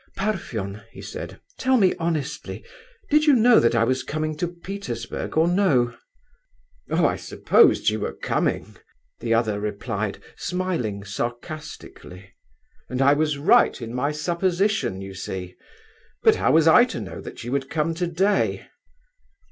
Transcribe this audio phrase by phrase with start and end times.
[0.17, 2.65] "Parfen," he said, "tell me honestly,
[3.11, 5.95] did you know that I was coming to Petersburg or no?"
[6.89, 8.77] "Oh, I supposed you were coming,"
[9.19, 12.31] the other replied, smiling sarcastically,
[12.89, 15.55] "and I was right in my supposition, you see;
[16.23, 18.65] but how was I to know that you would come _today?